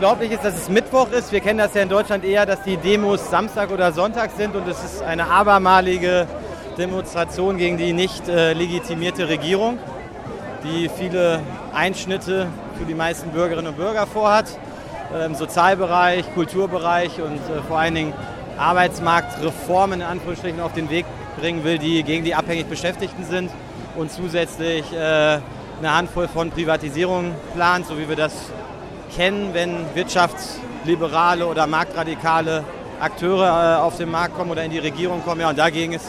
[0.00, 1.30] unglaublich ist, dass es Mittwoch ist.
[1.30, 4.66] Wir kennen das ja in Deutschland eher, dass die Demos Samstag oder Sonntag sind und
[4.66, 6.26] es ist eine abermalige
[6.78, 9.78] Demonstration gegen die nicht äh, legitimierte Regierung,
[10.64, 11.42] die viele
[11.74, 12.46] Einschnitte
[12.78, 14.46] für die meisten Bürgerinnen und Bürger vorhat,
[15.14, 18.14] äh, im Sozialbereich, Kulturbereich und äh, vor allen Dingen
[18.56, 21.04] Arbeitsmarktreformen in Anführungsstrichen auf den Weg
[21.38, 23.50] bringen will, die gegen die abhängig Beschäftigten sind
[23.96, 25.42] und zusätzlich äh, eine
[25.94, 28.32] Handvoll von Privatisierungen plant, so wie wir das
[29.14, 32.64] kennen, wenn wirtschaftsliberale oder marktradikale
[33.00, 35.40] Akteure äh, auf den Markt kommen oder in die Regierung kommen.
[35.40, 36.06] Ja, und dagegen ist,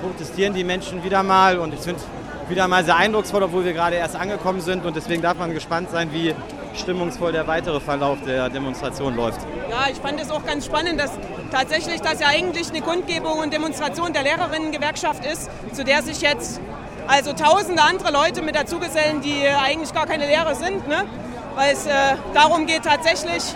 [0.00, 2.00] protestieren die Menschen wieder mal und ich finde
[2.48, 5.90] wieder mal sehr eindrucksvoll, obwohl wir gerade erst angekommen sind und deswegen darf man gespannt
[5.90, 6.34] sein, wie
[6.74, 9.40] stimmungsvoll der weitere Verlauf der Demonstration läuft.
[9.70, 11.10] Ja, ich fand es auch ganz spannend, dass
[11.50, 16.60] tatsächlich das ja eigentlich eine Kundgebung und Demonstration der Lehrerinnengewerkschaft ist, zu der sich jetzt
[17.06, 21.04] also tausende andere Leute mit dazugesellen, die eigentlich gar keine Lehrer sind, ne?
[21.54, 21.90] Weil es äh,
[22.34, 23.54] darum geht tatsächlich,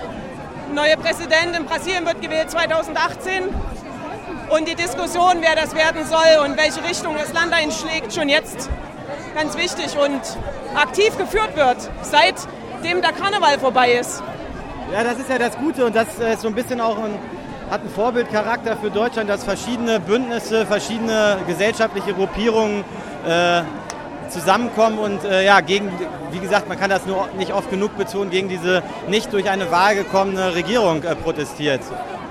[0.75, 3.45] neuer Präsident in Brasilien wird gewählt 2018
[4.51, 8.69] und die Diskussion, wer das werden soll und welche Richtung das Land einschlägt, schon jetzt
[9.35, 10.21] ganz wichtig und
[10.77, 14.23] aktiv geführt wird, seitdem der Karneval vorbei ist.
[14.93, 17.19] Ja, das ist ja das Gute und das ist äh, so ein bisschen auch ein,
[17.71, 22.85] hat einen Vorbildcharakter für Deutschland, dass verschiedene Bündnisse, verschiedene gesellschaftliche Gruppierungen
[23.27, 23.63] äh,
[24.33, 25.91] zusammenkommen und äh, ja, gegen,
[26.31, 29.71] wie gesagt, man kann das nur nicht oft genug betonen, gegen diese nicht durch eine
[29.71, 31.81] Wahl gekommene Regierung äh, protestiert.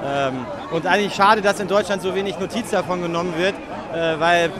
[0.03, 3.53] Ähm, und eigentlich schade, dass in Deutschland so wenig Notiz davon genommen wird,
[3.93, 4.51] äh, weil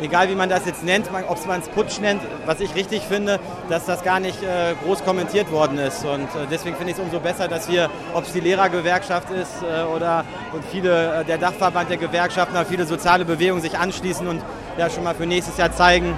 [0.00, 3.38] egal wie man das jetzt nennt, ob man es Putsch nennt, was ich richtig finde,
[3.68, 6.04] dass das gar nicht äh, groß kommentiert worden ist.
[6.04, 9.62] Und äh, deswegen finde ich es umso besser, dass hier, ob es die Lehrergewerkschaft ist
[9.62, 14.42] äh, oder und viele, äh, der Dachverband der Gewerkschaften, viele soziale Bewegungen sich anschließen und
[14.76, 16.14] ja schon mal für nächstes Jahr zeigen,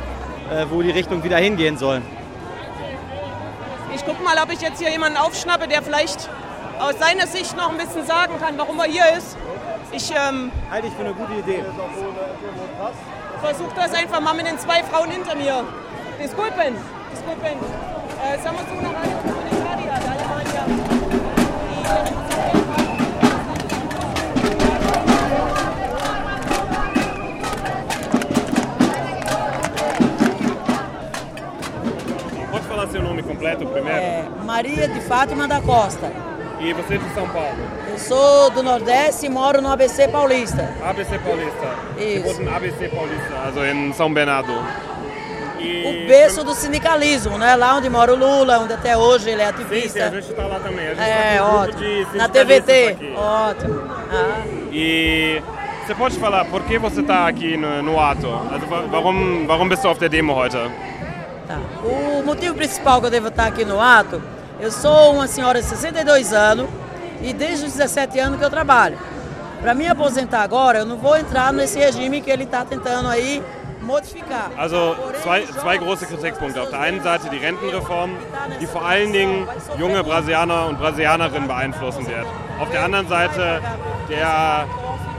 [0.71, 2.03] wo die Richtung wieder hingehen soll.
[3.95, 6.29] Ich gucke mal, ob ich jetzt hier jemanden aufschnappe, der vielleicht
[6.79, 9.37] aus seiner Sicht noch ein bisschen sagen kann, warum er hier ist.
[9.93, 11.65] Ich ähm, halte ich für eine gute Idee
[13.47, 15.65] versuche das einfach mal mit den zwei Frauen hinter mir.
[16.21, 16.75] Disculpen,
[17.13, 17.59] disculpen.
[18.25, 19.36] Eh,
[34.57, 36.11] Maria de Fátima da Costa.
[36.59, 37.59] E você é de São Paulo?
[37.91, 40.75] Eu sou do Nordeste e moro no ABC Paulista.
[40.83, 41.75] ABC Paulista.
[41.99, 42.49] Isso.
[42.49, 44.55] ABC Paulista, also em São Bernardo.
[45.61, 46.05] E...
[46.05, 47.55] O berço do sindicalismo, né?
[47.55, 49.89] Lá onde mora o Lula, onde até hoje ele é ativista.
[49.89, 50.87] Sim, sim, a gente está lá também.
[50.87, 52.07] A gente é, tá ótimo.
[52.15, 52.89] Na TVT.
[52.89, 53.15] Aqui.
[53.15, 53.91] Ótimo.
[54.11, 54.43] Ah.
[54.73, 55.43] E
[55.87, 58.27] você pode falar por que você está aqui no, no ato?
[58.27, 60.57] Also, warum, warum bist du auf der Demo heute?
[61.47, 61.59] Tá.
[61.85, 65.67] O motivo principal que eu devo estar aqui no ato Eu sou uma senhora de
[65.67, 66.69] 62 anos
[67.21, 68.99] e desde os 17 anos que eu trabalho.
[69.61, 73.43] Para me aposentar agora, eu não vou entrar nesse regime que ele está tentando aí
[73.83, 74.51] modificar.
[74.57, 76.59] Also zwei, zwei große Kritikpunkte.
[76.59, 78.17] Auf der einen Seite die Rentenreform,
[78.59, 79.47] die vor allen Dingen
[79.79, 82.27] junge Brasilianer und Brasilianerinnen beeinflussen wird.
[82.59, 83.61] Auf der anderen Seite
[84.09, 84.67] der,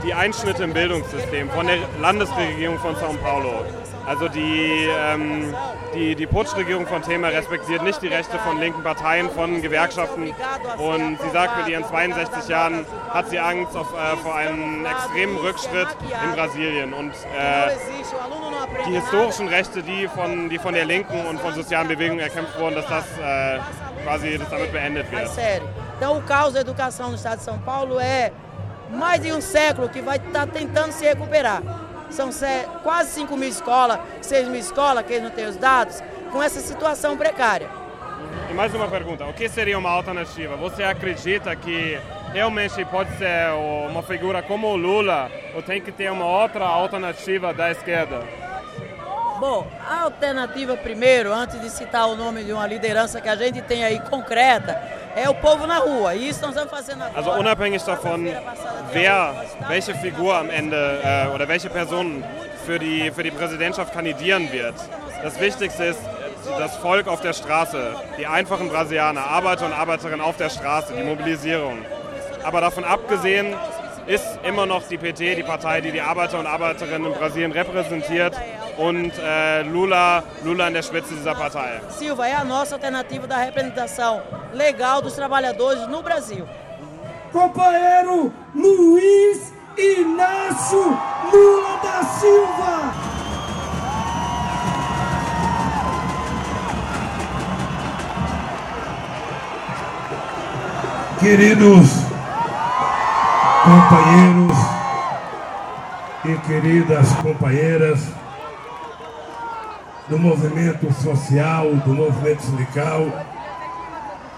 [0.04, 3.64] die Einschnitte im Bildungssystem von der Landesregierung von São Paulo.
[4.08, 5.54] Also die, ähm,
[5.94, 10.34] die, die Putschregierung von Thema respektiert nicht die Rechte von linken Parteien, von Gewerkschaften.
[10.78, 15.36] Und sie sagt, mit ihren 62 Jahren hat sie Angst auf, äh, vor einem extremen
[15.36, 15.88] Rückschritt
[16.24, 16.94] in Brasilien.
[16.94, 17.76] Und äh,
[18.86, 22.76] die historischen Rechte, die von, die von der Linken und von sozialen Bewegungen erkämpft wurden,
[22.76, 23.58] dass das äh,
[24.04, 25.28] quasi dass damit beendet wird.
[25.98, 28.32] Então o caos da educação no estado de São Paulo é
[28.90, 31.60] mais de um século que vai estar tentando se recuperar.
[32.10, 32.30] São
[32.82, 36.02] quase 5 mil escolas, 6 mil escolas, que não tem os dados,
[36.32, 37.68] com essa situação precária.
[38.50, 40.56] E mais uma pergunta: o que seria uma alternativa?
[40.56, 41.98] Você acredita que
[42.32, 43.52] realmente pode ser
[43.88, 48.22] uma figura como o Lula ou tem que ter uma outra alternativa da esquerda?
[49.38, 53.62] Bom, a alternativa primeiro, antes de citar o nome de uma liderança que a gente
[53.62, 56.14] tem aí concreta, é o povo na rua.
[56.14, 57.18] E isso nós estamos fazendo agora.
[57.18, 58.26] Also unabhängig davon,
[58.92, 59.34] wer,
[59.68, 62.24] welche Figur am Ende äh, oder welche Person
[62.66, 64.74] für die, für die Präsidentschaft kandidieren wird.
[65.22, 66.00] Das Wichtigste ist
[66.58, 71.02] das Volk auf der Straße, die einfachen Brasilianer, Arbeiter und Arbeiterinnen auf der Straße, die
[71.02, 71.78] Mobilisierung.
[72.44, 73.54] Aber davon abgesehen
[74.06, 78.34] ist immer noch die PT die Partei, die die Arbeiter und Arbeiterinnen in Brasilien repräsentiert
[78.78, 81.80] und äh, Lula, Lula an der Spitze dieser Partei.
[81.90, 84.22] Silva é a nossa alternativa da representação
[84.54, 86.46] legal dos trabalhadores no Brasil.
[87.32, 90.98] Companheiro Luiz Inácio
[91.32, 92.94] Lula da Silva.
[101.20, 101.88] Queridos
[103.64, 104.56] companheiros
[106.24, 108.00] e queridas companheiras
[110.08, 113.02] do movimento social, do movimento sindical,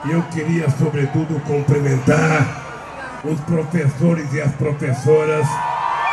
[0.09, 5.47] eu queria, sobretudo, cumprimentar os professores e as professoras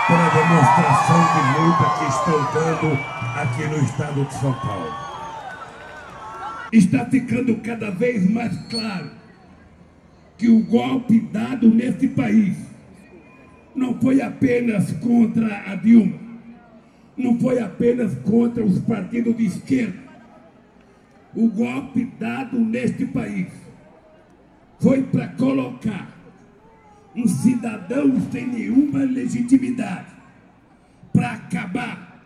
[0.08, 3.00] pela demonstração de luta que estão dando
[3.36, 4.94] aqui no estado de São Paulo.
[6.72, 9.10] Está ficando cada vez mais claro
[10.38, 12.56] que o golpe dado neste país
[13.76, 16.27] não foi apenas contra a Dilma,
[17.18, 20.08] não foi apenas contra os partidos de esquerda.
[21.36, 23.48] O golpe dado neste país
[24.80, 26.16] foi para colocar
[27.16, 30.16] um cidadão sem nenhuma legitimidade
[31.12, 32.24] para acabar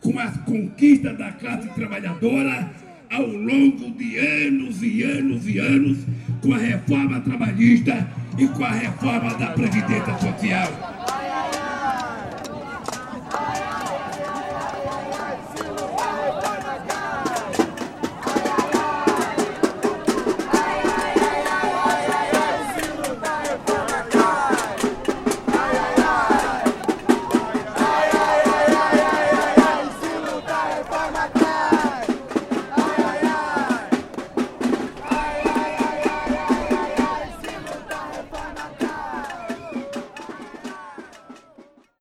[0.00, 2.70] com as conquistas da classe trabalhadora
[3.10, 5.98] ao longo de anos e anos e anos
[6.42, 11.07] com a reforma trabalhista e com a reforma da Previdência Social.